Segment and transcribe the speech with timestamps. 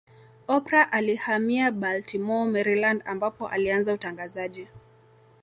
[0.47, 4.67] Oprah alihamia Baltimore Maryland ambapo alianza utangazaji